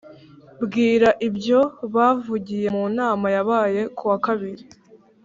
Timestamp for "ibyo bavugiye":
1.27-2.67